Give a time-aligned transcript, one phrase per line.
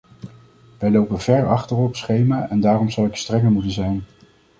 [0.77, 4.03] Wij lopen ver achter op schema en daarom zal ik strenger moeten zijn.